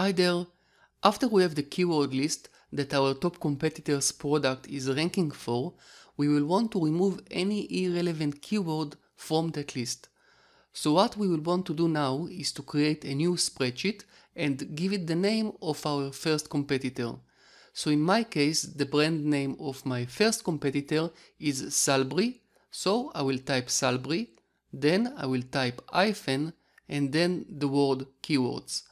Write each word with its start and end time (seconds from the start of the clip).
Hi 0.00 0.12
there. 0.12 0.46
After 1.02 1.26
we 1.26 1.42
have 1.42 1.56
the 1.56 1.64
keyword 1.64 2.14
list 2.14 2.50
that 2.72 2.94
our 2.94 3.14
top 3.14 3.40
competitor's 3.40 4.12
product 4.12 4.68
is 4.68 4.88
ranking 4.88 5.32
for, 5.32 5.74
we 6.16 6.28
will 6.28 6.44
want 6.44 6.70
to 6.70 6.84
remove 6.84 7.20
any 7.32 7.66
irrelevant 7.82 8.40
keyword 8.40 8.94
from 9.16 9.50
that 9.56 9.74
list. 9.74 10.08
So 10.72 10.92
what 10.92 11.16
we 11.16 11.26
will 11.26 11.40
want 11.40 11.66
to 11.66 11.74
do 11.74 11.88
now 11.88 12.28
is 12.30 12.52
to 12.52 12.62
create 12.62 13.04
a 13.04 13.12
new 13.12 13.32
spreadsheet 13.32 14.04
and 14.36 14.76
give 14.76 14.92
it 14.92 15.08
the 15.08 15.16
name 15.16 15.50
of 15.60 15.84
our 15.84 16.12
first 16.12 16.48
competitor. 16.48 17.14
So 17.72 17.90
in 17.90 18.00
my 18.00 18.22
case, 18.22 18.62
the 18.62 18.86
brand 18.86 19.24
name 19.24 19.56
of 19.58 19.84
my 19.84 20.04
first 20.04 20.44
competitor 20.44 21.10
is 21.40 21.74
Salbri, 21.74 22.38
so 22.70 23.10
I 23.16 23.22
will 23.22 23.38
type 23.38 23.66
Salbri, 23.66 24.28
then 24.72 25.12
I 25.16 25.26
will 25.26 25.42
type 25.42 25.82
hyphen 25.88 26.52
and 26.88 27.12
then 27.12 27.46
the 27.50 27.66
word 27.66 28.06
keywords. 28.22 28.82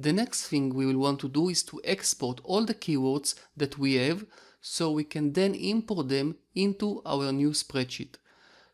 The 0.00 0.12
next 0.12 0.46
thing 0.46 0.74
we 0.74 0.86
will 0.86 0.98
want 0.98 1.18
to 1.20 1.28
do 1.28 1.48
is 1.48 1.64
to 1.64 1.80
export 1.82 2.40
all 2.44 2.64
the 2.64 2.72
keywords 2.72 3.34
that 3.56 3.78
we 3.78 3.94
have 3.94 4.24
so 4.60 4.92
we 4.92 5.02
can 5.02 5.32
then 5.32 5.56
import 5.56 6.08
them 6.08 6.36
into 6.54 7.02
our 7.04 7.32
new 7.32 7.50
spreadsheet. 7.50 8.14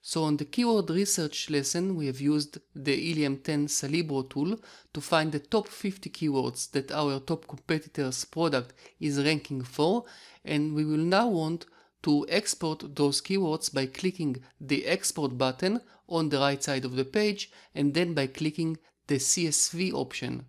So 0.03 0.25
on 0.25 0.37
the 0.37 0.45
keyword 0.45 0.91
research 0.91 1.49
lesson 1.49 1.97
we 1.97 2.09
have 2.09 2.21
used 2.21 2.59
the 2.75 2.95
Helium 2.95 3.39
10 3.39 3.69
Cerebro 3.69 4.25
tool 4.25 4.61
to 4.93 5.01
find 5.01 5.33
the 5.33 5.39
top 5.39 5.67
50 5.67 6.11
keywords 6.11 6.71
that 6.73 6.93
our 6.93 7.21
top 7.21 7.47
competitor's 7.49 8.27
product 8.27 8.75
is 9.01 9.25
ranking 9.25 9.63
for 9.63 10.05
and 10.45 10.75
we 10.75 10.85
will 10.85 10.99
now 10.99 11.29
want 11.29 11.65
to 12.03 12.27
export 12.29 12.95
those 12.97 13.23
keywords 13.23 13.73
by 13.73 13.87
clicking 13.87 14.43
the 14.61 14.85
export 14.85 15.39
button 15.39 15.81
on 16.07 16.29
the 16.29 16.39
right 16.39 16.63
side 16.63 16.85
of 16.85 16.97
the 16.97 17.05
page 17.07 17.51
and 17.75 17.95
then 17.95 18.13
by 18.13 18.27
clicking 18.27 18.77
the 19.07 19.17
CSV 19.17 19.95
option. 19.95 20.45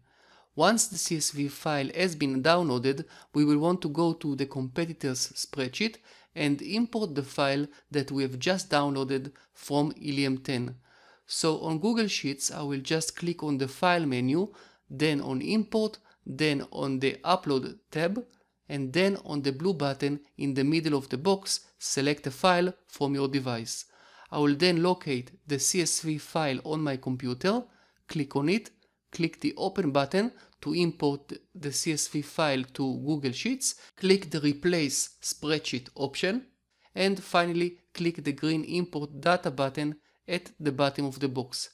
Once 0.56 0.88
the 0.88 0.96
CSV 0.96 1.52
file 1.52 1.90
has 1.94 2.16
been 2.16 2.42
downloaded, 2.42 3.04
we 3.34 3.44
will 3.44 3.58
want 3.58 3.82
to 3.82 3.90
go 3.90 4.14
to 4.14 4.36
the 4.36 4.46
competitor's 4.46 5.28
spreadsheet 5.34 5.98
and 6.34 6.62
import 6.62 7.14
the 7.14 7.24
file 7.24 7.68
that 7.92 8.10
we 8.12 8.24
have 8.24 8.40
just 8.40 8.70
downloaded 8.70 9.32
from 9.54 9.94
Helium 9.96 10.38
10. 10.38 10.76
So 11.28 11.60
on 11.60 11.80
Google 11.80 12.08
Sheets, 12.08 12.52
I 12.52 12.62
will 12.62 12.82
just 12.82 13.16
click 13.16 13.44
on 13.44 13.58
the 13.58 13.68
File 13.68 14.06
menu, 14.06 14.54
then 14.90 15.22
on 15.22 15.42
Import, 15.42 15.98
then 16.26 16.66
on 16.72 17.00
the 17.00 17.18
Upload 17.24 17.80
tab, 17.92 18.24
and 18.70 18.94
then 18.94 19.18
on 19.26 19.42
the 19.42 19.52
blue 19.52 19.74
button 19.74 20.20
in 20.38 20.54
the 20.54 20.64
middle 20.64 20.98
of 20.98 21.10
the 21.10 21.18
box, 21.18 21.62
select 21.80 22.28
a 22.28 22.32
file 22.32 22.74
from 22.88 23.14
your 23.14 23.28
device. 23.28 23.86
I 24.32 24.40
will 24.40 24.56
then 24.56 24.82
locate 24.82 25.32
the 25.48 25.58
CSV 25.58 26.20
file 26.22 26.60
on 26.64 26.82
my 26.82 26.98
computer, 26.98 27.64
click 28.08 28.36
on 28.36 28.50
it, 28.50 28.72
click 29.12 29.40
the 29.40 29.54
Open 29.56 29.92
button 29.92 30.32
to 30.66 30.74
import 30.74 31.32
the 31.54 31.70
CSV 31.70 32.26
file 32.26 32.64
to 32.74 32.98
Google 33.06 33.32
Sheets, 33.32 33.76
click 33.96 34.32
the 34.32 34.42
Replace 34.42 35.16
Spreadsheet 35.22 35.90
option, 35.94 36.48
and 36.96 37.24
finally 37.24 37.78
click 37.94 38.24
the 38.24 38.32
green 38.32 38.64
Import 38.64 39.22
Data 39.22 39.52
button 39.52 39.96
at 40.28 40.52
the 40.60 40.72
bottom 40.72 41.06
of 41.06 41.20
the 41.20 41.28
box. 41.28 41.70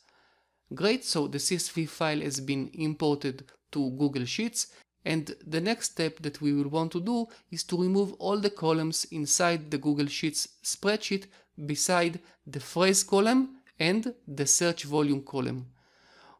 Great, 0.76 1.06
so 1.06 1.30
the 1.30 1.38
CSV 1.38 1.88
file 1.88 2.20
has 2.20 2.42
been 2.42 2.70
imported 2.74 3.50
to 3.72 3.92
Google 3.92 4.26
Sheets 4.26 4.68
and 5.06 5.36
the 5.48 5.62
next 5.62 5.94
step 5.94 6.18
that 6.20 6.42
we 6.42 6.52
will 6.52 6.70
want 6.70 6.92
to 6.92 7.00
do 7.00 7.28
is 7.50 7.64
to 7.64 7.82
remove 7.82 8.12
all 8.20 8.40
the 8.40 8.50
columns 8.50 9.06
inside 9.06 9.72
the 9.72 9.78
Google 9.78 10.08
Sheets 10.08 10.50
spreadsheet 10.66 11.28
beside 11.66 12.20
the 12.46 12.60
phrase 12.60 13.04
column 13.04 13.56
and 13.80 14.14
the 14.28 14.46
search 14.46 14.84
volume 14.84 15.24
column 15.24 15.68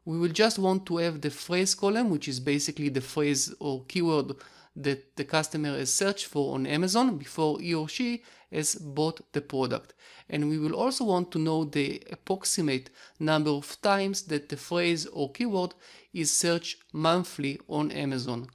we 0.04 0.18
will 0.18 0.32
just 0.32 0.58
want 0.58 0.86
to 0.86 0.96
have 0.96 1.20
the 1.20 1.30
phrase 1.30 1.74
column, 1.74 2.10
which 2.10 2.28
is 2.28 2.40
basically 2.40 2.88
the 2.88 3.00
phrase 3.00 3.54
or 3.60 3.84
keyword 3.84 4.34
that 4.74 5.16
the 5.16 5.24
customer 5.24 5.76
has 5.76 5.92
searched 5.92 6.26
for 6.26 6.54
on 6.54 6.66
Amazon 6.66 7.18
before 7.18 7.60
he 7.60 7.74
or 7.74 7.88
she 7.88 8.22
has 8.50 8.74
bought 8.74 9.20
the 9.32 9.40
product. 9.40 9.94
And 10.28 10.48
we 10.48 10.58
will 10.58 10.74
also 10.74 11.04
want 11.04 11.30
to 11.32 11.38
know 11.38 11.64
the 11.64 12.02
approximate 12.10 12.90
number 13.20 13.50
of 13.50 13.80
times 13.82 14.22
that 14.22 14.48
the 14.48 14.56
phrase 14.56 15.06
or 15.06 15.30
keyword 15.30 15.74
is 16.12 16.30
searched 16.30 16.82
monthly 16.92 17.60
on 17.68 17.92
Amazon. 17.92 18.48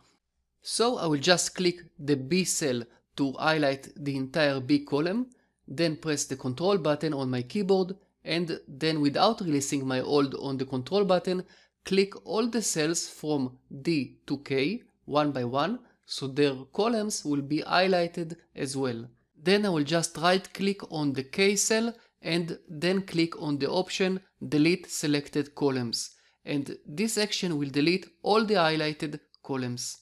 So 0.62 0.98
I 0.98 1.06
will 1.06 1.20
just 1.20 1.56
click 1.56 1.82
the 1.98 2.16
B 2.16 2.44
cell 2.44 2.84
to 3.16 3.34
highlight 3.34 3.90
the 3.96 4.16
entire 4.16 4.60
B 4.60 4.80
column, 4.80 5.28
then 5.68 5.96
press 5.98 6.26
the 6.26 6.36
control 6.36 6.78
button 6.78 7.14
on 7.14 7.30
my 7.30 7.42
keyboard 7.42 7.96
and 8.28 8.60
then 8.68 9.00
without 9.02 9.42
releasing 9.42 9.88
my 9.88 10.00
hold 10.00 10.36
on 10.36 10.58
the 10.58 10.66
control 10.66 11.06
button, 11.06 11.44
click 11.86 12.14
all 12.26 12.48
the 12.48 12.62
cells 12.62 13.08
from 13.08 13.58
D 13.82 14.18
to 14.28 14.38
K 14.40 14.84
one 15.06 15.32
by 15.32 15.46
one 15.46 15.80
so 16.06 16.28
their 16.28 16.54
columns 16.74 17.24
will 17.24 17.42
be 17.42 17.62
highlighted 17.62 18.36
as 18.56 18.76
well. 18.76 19.06
Then 19.42 19.66
I 19.66 19.70
will 19.70 19.84
just 19.84 20.18
right 20.18 20.54
click 20.54 20.82
on 20.92 21.14
the 21.14 21.24
K 21.24 21.56
cell 21.56 21.94
and 22.22 22.60
then 22.68 23.02
click 23.04 23.42
on 23.42 23.58
the 23.58 23.70
option 23.70 24.20
delete 24.56 24.90
selected 24.90 25.56
columns 25.56 26.16
and 26.44 26.78
this 26.86 27.18
action 27.18 27.58
will 27.58 27.70
delete 27.70 28.08
all 28.24 28.44
the 28.44 28.56
highlighted 28.56 29.20
columns. 29.44 30.00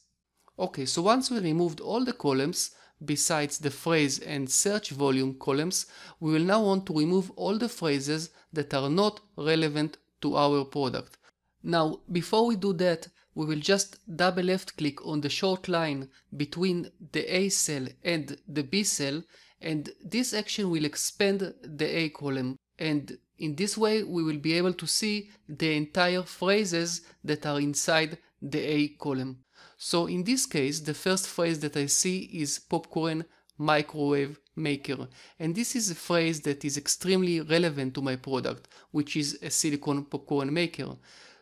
Okay, 0.57 0.85
so 0.85 1.01
once 1.01 1.29
we 1.29 1.39
removed 1.39 1.79
all 1.81 2.03
the 2.05 2.13
columns, 2.13 2.71
besides 3.03 3.57
the 3.57 3.71
phrase 3.71 4.19
and 4.19 4.49
search 4.49 4.91
volume 4.91 5.35
columns, 5.39 5.85
we 6.19 6.31
will 6.31 6.43
now 6.43 6.63
want 6.63 6.85
to 6.85 6.97
remove 6.97 7.31
all 7.35 7.57
the 7.57 7.69
phrases 7.69 8.29
that 8.53 8.73
are 8.73 8.89
not 8.89 9.19
relevant 9.37 9.97
to 10.21 10.35
our 10.35 10.63
product. 10.63 11.17
Now, 11.63 12.01
before 12.11 12.45
we 12.45 12.55
do 12.55 12.73
that, 12.73 13.07
we 13.35 13.45
will 13.45 13.59
just 13.59 13.97
double 14.15 14.43
left 14.43 14.77
click 14.77 15.05
on 15.05 15.21
the 15.21 15.29
short 15.29 15.67
line 15.67 16.09
between 16.35 16.89
the 17.11 17.23
A 17.35 17.49
cell 17.49 17.85
and 18.03 18.37
the 18.47 18.63
B 18.63 18.83
cell 18.83 19.21
and 19.61 19.89
this 20.03 20.33
action 20.33 20.69
will 20.69 20.85
expand 20.85 21.53
the 21.61 21.85
A 21.85 22.09
column 22.09 22.57
and 22.79 23.17
in 23.37 23.55
this 23.55 23.77
way 23.77 24.03
we 24.03 24.23
will 24.23 24.37
be 24.37 24.53
able 24.53 24.73
to 24.73 24.87
see 24.87 25.29
the 25.49 25.75
entire 25.75 26.23
phrases 26.23 27.01
that 27.23 27.45
are 27.45 27.59
inside 27.59 28.17
the 28.41 28.59
A 28.59 28.87
column. 28.89 29.44
So 29.77 30.07
in 30.07 30.23
this 30.23 30.45
case, 30.45 30.79
the 30.79 30.93
first 30.93 31.27
phrase 31.27 31.59
that 31.59 31.77
I 31.77 31.87
see 31.87 32.29
is 32.33 32.59
popcorn 32.59 33.25
microwave 33.57 34.39
maker. 34.55 35.07
And 35.39 35.55
this 35.55 35.75
is 35.75 35.89
a 35.89 35.95
phrase 35.95 36.41
that 36.41 36.63
is 36.65 36.77
extremely 36.77 37.41
relevant 37.41 37.93
to 37.95 38.01
my 38.01 38.15
product, 38.15 38.67
which 38.91 39.15
is 39.15 39.39
a 39.41 39.49
silicone 39.49 40.05
popcorn 40.05 40.53
maker. 40.53 40.95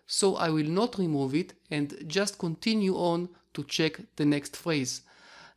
So 0.06 0.35
I 0.35 0.50
will 0.50 0.69
not 0.69 0.97
remove 0.97 1.34
it 1.34 1.53
and 1.72 2.03
just 2.07 2.38
continue 2.38 2.96
on 2.96 3.29
to 3.53 3.63
check 3.63 4.00
the 4.16 4.25
next 4.25 4.56
phrase. 4.56 5.01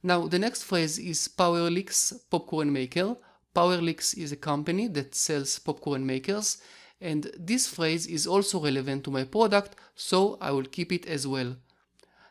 Now 0.02 0.28
the 0.28 0.38
next 0.38 0.62
phrase 0.64 0.98
is 0.98 1.28
Powerlix 1.28 2.12
popcorn 2.30 2.72
maker. 2.72 3.16
Powerlix 3.54 4.16
is 4.16 4.32
a 4.32 4.36
company 4.36 4.86
that 4.88 5.14
sells 5.14 5.58
popcorn 5.58 6.06
makers 6.06 6.58
and 7.00 7.30
this 7.38 7.66
phrase 7.66 8.06
is 8.06 8.26
also 8.26 8.62
relevant 8.62 9.04
to 9.04 9.10
my 9.10 9.24
product 9.24 9.76
so 9.94 10.38
I 10.40 10.50
will 10.50 10.64
keep 10.64 10.92
it 10.92 11.06
as 11.06 11.26
well. 11.26 11.56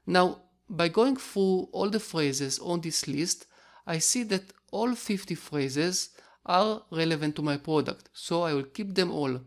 Now, 0.06 0.42
by 0.70 0.88
going 0.88 1.16
through 1.16 1.70
all 1.72 1.90
the 1.90 2.00
phrases 2.00 2.60
on 2.60 2.82
this 2.82 3.08
list, 3.08 3.48
I 3.88 4.00
see 4.00 4.24
that 4.24 4.54
all 4.72 4.96
50 4.96 5.36
phrases 5.36 6.10
are 6.46 6.84
relevant 6.92 7.36
to 7.36 7.42
my 7.42 7.58
product, 7.58 8.10
so 8.14 8.44
I 8.44 8.54
will 8.54 8.64
keep 8.64 8.94
them 8.94 9.12
all. 9.12 9.40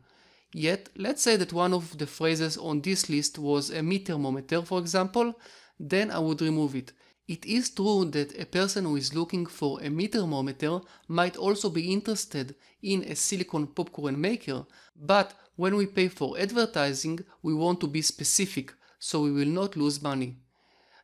Yet, 0.53 0.89
let's 0.97 1.23
say 1.23 1.37
that 1.37 1.53
one 1.53 1.75
of 1.75 1.99
the 1.99 2.07
phrases 2.07 2.57
on 2.57 2.81
this 2.81 3.09
list 3.09 3.39
was 3.39 3.71
a 3.71 3.83
meat 3.83 4.07
thermometer, 4.07 4.63
for 4.63 4.79
example, 4.79 5.35
then 5.79 6.11
I 6.11 6.19
would 6.19 6.41
remove 6.41 6.75
it. 6.75 6.93
It 7.29 7.45
is 7.45 7.71
true 7.71 8.07
that 8.07 8.41
a 8.41 8.47
person 8.47 8.85
who 8.85 8.97
is 8.97 9.15
looking 9.15 9.45
for 9.45 9.83
a 9.83 9.91
meat 9.91 10.13
thermometer 10.13 10.81
might 11.09 11.37
also 11.37 11.69
be 11.69 11.93
interested 11.93 12.55
in 12.83 13.03
a 13.05 13.15
silicon 13.15 13.67
popcorn 13.67 14.19
maker, 14.19 14.65
but 14.97 15.35
when 15.57 15.77
we 15.77 15.87
pay 15.87 16.09
for 16.09 16.39
advertising, 16.39 17.21
we 17.43 17.53
want 17.53 17.81
to 17.81 17.87
be 17.87 18.01
specific, 18.01 18.73
so 18.99 19.21
we 19.21 19.31
will 19.33 19.49
not 19.49 19.77
lose 19.77 20.01
money. 20.01 20.39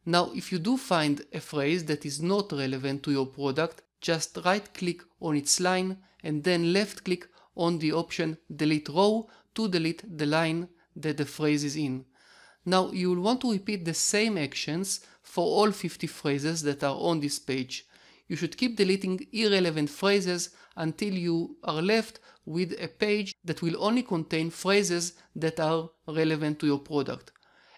Now, 0.06 0.31
if 0.34 0.52
you 0.52 0.58
do 0.58 0.76
find 0.76 1.25
a 1.32 1.40
phrase 1.40 1.84
that 1.87 2.05
is 2.05 2.20
not 2.20 2.52
relevant 2.52 3.02
to 3.05 3.11
your 3.11 3.26
product, 3.26 3.82
just 4.02 4.38
right 4.44 4.73
click 4.75 5.00
on 5.20 5.34
its 5.34 5.61
line 5.61 5.96
and 6.23 6.44
then 6.44 6.75
left 6.75 7.05
click 7.05 7.26
on 7.56 7.79
the 7.79 7.93
option 7.93 8.37
delete 8.55 8.90
row 8.90 9.31
to 9.55 9.69
delete 9.69 10.19
the 10.19 10.26
line 10.26 10.69
that 10.94 11.17
the 11.17 11.25
phrase 11.25 11.64
is 11.64 11.76
in. 11.76 12.05
Now 12.67 12.90
you 12.90 13.11
will 13.11 13.23
want 13.23 13.40
to 13.43 13.52
repeat 13.52 13.87
the 13.87 13.94
same 13.94 14.37
actions 14.37 15.00
for 15.23 15.46
all 15.46 15.73
50 15.73 16.06
phrases 16.06 16.62
that 16.62 16.84
are 16.84 16.96
on 16.96 17.20
this 17.20 17.38
page. 17.38 17.87
You 18.29 18.37
should 18.37 18.58
keep 18.58 18.76
deleting 18.76 19.26
irrelevant 19.32 19.88
phrases 19.88 20.50
until 20.76 21.14
you 21.14 21.56
are 21.64 21.81
left 21.81 22.20
with 22.44 22.73
a 22.79 22.88
page 22.88 23.34
that 23.44 23.62
will 23.62 23.82
only 23.82 24.02
contain 24.02 24.50
phrases 24.50 25.14
that 25.34 25.61
are 25.61 25.88
relevant 26.06 26.58
to 26.58 26.67
your 26.67 26.79
product 26.79 27.32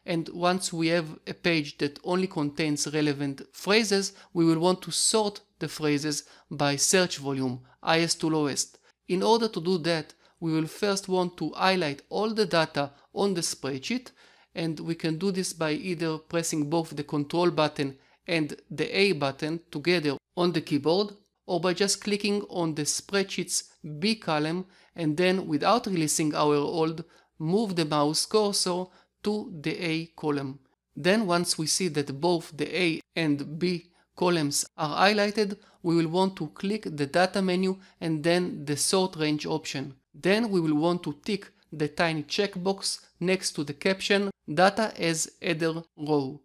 and 0.06 0.28
once 0.28 0.72
we 0.72 0.86
have 0.86 1.18
a 1.26 1.34
page 1.34 1.78
that 1.78 1.98
only 2.04 2.28
contains 2.28 2.86
relevant 2.94 3.42
phrases, 3.52 4.12
we 4.32 4.44
will 4.44 4.60
want 4.60 4.80
to 4.82 4.92
sort 4.92 5.40
the 5.58 5.68
phrases 5.68 6.22
by 6.48 6.76
search 6.76 7.18
volume, 7.18 7.60
highest 7.82 8.20
to 8.20 8.30
lowest. 8.30 8.78
In 9.08 9.22
order 9.22 9.48
to 9.48 9.60
do 9.60 9.78
that, 9.78 10.14
we 10.38 10.52
will 10.52 10.68
first 10.68 11.08
want 11.08 11.36
to 11.38 11.50
highlight 11.50 12.02
all 12.08 12.30
the 12.30 12.46
data 12.46 12.92
on 13.14 13.34
the 13.34 13.40
spreadsheet 13.40 14.10
and 14.54 14.78
we 14.80 14.94
can 14.94 15.18
do 15.18 15.30
this 15.32 15.52
by 15.52 15.72
either 15.72 16.18
pressing 16.18 16.70
both 16.70 16.94
the 16.94 17.04
control 17.04 17.50
button 17.50 17.96
and 18.26 18.56
the 18.70 18.88
A 18.96 19.12
button 19.12 19.60
together 19.70 20.16
on 20.36 20.52
the 20.52 20.60
keyboard 20.60 21.14
or 21.46 21.60
by 21.60 21.72
just 21.74 22.02
clicking 22.02 22.42
on 22.42 22.74
the 22.74 22.82
spreadsheet's 22.82 23.64
B 23.98 24.14
column 24.14 24.66
and 24.94 25.16
then 25.16 25.46
without 25.46 25.86
releasing 25.86 26.34
our 26.34 26.56
hold 26.56 27.04
move 27.38 27.76
the 27.76 27.84
mouse 27.84 28.24
cursor 28.26 28.84
to 29.22 29.52
the 29.60 29.78
A 29.78 30.06
column. 30.16 30.58
Then 30.94 31.26
once 31.26 31.58
we 31.58 31.66
see 31.66 31.88
that 31.88 32.20
both 32.20 32.56
the 32.56 32.68
A 32.74 33.00
and 33.14 33.58
B 33.58 33.90
columns 34.16 34.64
are 34.76 35.08
highlighted, 35.08 35.58
we 35.82 35.94
will 35.94 36.08
want 36.08 36.36
to 36.36 36.48
click 36.48 36.84
the 36.84 37.06
data 37.06 37.42
menu 37.42 37.76
and 38.00 38.24
then 38.24 38.64
the 38.64 38.76
sort 38.76 39.16
range 39.16 39.46
option. 39.46 39.94
Then 40.14 40.50
we 40.50 40.60
will 40.60 40.74
want 40.74 41.02
to 41.04 41.14
tick 41.24 41.52
the 41.72 41.88
tiny 41.88 42.22
checkbox 42.22 43.00
next 43.20 43.52
to 43.52 43.64
the 43.64 43.74
caption 43.74 44.30
data 44.52 44.92
as 44.98 45.30
header 45.42 45.82
row. 45.96 46.40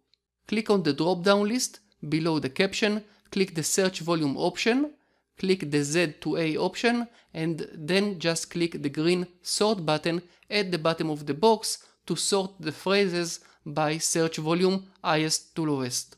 Click 0.46 0.68
on 0.70 0.82
the 0.82 0.92
drop 0.92 1.22
down 1.22 1.48
list 1.48 1.80
below 2.08 2.38
the 2.38 2.50
caption, 2.50 3.04
click 3.30 3.54
the 3.54 3.62
search 3.62 4.00
volume 4.00 4.36
option, 4.36 4.92
click 5.38 5.70
the 5.70 5.82
Z 5.82 6.14
to 6.20 6.36
A 6.36 6.56
option 6.56 7.08
and 7.32 7.68
then 7.72 8.18
just 8.18 8.50
click 8.50 8.82
the 8.82 8.90
green 8.90 9.26
sort 9.40 9.86
button 9.86 10.22
at 10.50 10.70
the 10.70 10.78
bottom 10.78 11.08
of 11.10 11.26
the 11.26 11.34
box 11.34 11.78
to 12.06 12.16
sort 12.16 12.52
the 12.60 12.72
phrases 12.72 13.40
by 13.64 13.98
search 13.98 14.36
volume 14.38 14.86
highest 15.02 15.54
to 15.54 15.66
lowest. 15.66 16.16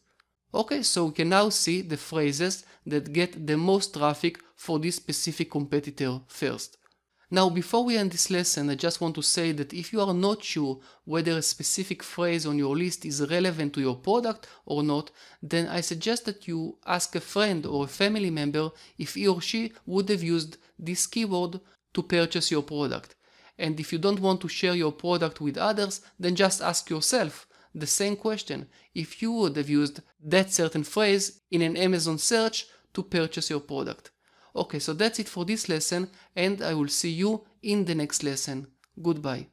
Okay, 0.53 0.83
so 0.83 1.07
we 1.07 1.13
can 1.13 1.29
now 1.29 1.49
see 1.49 1.83
the 1.83 1.97
phrases 1.97 2.65
that 2.87 3.13
get 3.13 3.47
the 3.47 3.57
most 3.57 3.95
traffic 3.95 4.39
for 4.57 4.79
this 4.79 4.97
specific 4.97 5.51
competitor 5.51 6.21
first. 6.29 6.79
Now 7.31 7.49
before 7.49 7.85
we 7.85 7.97
end 7.97 8.13
this 8.13 8.31
lesson 8.31 8.71
I 8.71 8.77
just 8.77 9.01
want 9.01 9.17
to 9.17 9.23
say 9.23 9.51
that 9.53 9.73
if 9.73 9.93
you 9.93 10.01
are 10.01 10.15
not 10.15 10.45
sure 10.45 10.79
whether 11.05 11.33
a 11.33 11.43
specific 11.43 12.03
phrase 12.03 12.47
on 12.47 12.59
your 12.59 12.77
list 12.77 13.05
is 13.05 13.29
relevant 13.29 13.73
to 13.75 13.81
your 13.81 13.97
product 13.97 14.47
or 14.67 14.83
not, 14.83 15.11
then 15.43 15.67
I 15.67 15.81
suggest 15.81 16.27
that 16.27 16.47
you 16.47 16.79
ask 16.87 17.17
a 17.17 17.21
friend 17.21 17.67
or 17.67 17.85
a 17.85 17.89
family 17.89 18.31
member 18.31 18.71
if 18.99 19.15
he 19.15 19.27
or 19.27 19.41
she 19.41 19.73
would 19.87 20.09
have 20.11 20.23
used 20.23 20.59
this 20.79 21.07
keyword 21.07 21.61
to 21.95 22.03
purchase 22.03 22.51
your 22.51 22.63
product. 22.63 23.17
And 23.59 23.79
if 23.79 23.93
you 23.93 23.99
don't 23.99 24.21
want 24.21 24.41
to 24.41 24.49
share 24.49 24.75
your 24.75 24.93
product 24.93 25.41
with 25.41 25.57
others, 25.57 26.01
then 26.19 26.35
just 26.35 26.61
ask 26.61 26.91
yourself 26.91 27.47
the 27.75 27.87
same 27.87 28.17
question 28.17 28.69
if 28.95 29.21
you 29.21 29.33
would 29.33 29.57
have 29.57 29.69
used 29.69 30.01
that 30.23 30.53
certain 30.53 30.85
phrase 30.85 31.41
in 31.51 31.63
an 31.63 31.77
Amazon 31.77 32.19
search 32.19 32.67
to 32.93 33.03
purchase 33.03 33.51
your 33.51 33.61
product. 33.61 34.11
Okay, 34.55 34.79
so 34.79 34.93
that's 34.93 35.19
it 35.19 35.29
for 35.29 35.45
this 35.45 35.69
lesson 35.69 36.09
and 36.37 36.63
I 36.63 36.75
will 36.75 36.89
see 36.89 37.11
you 37.11 37.45
in 37.63 37.85
the 37.85 37.95
next 37.95 38.23
lesson. 38.23 38.69
Goodbye. 39.03 39.49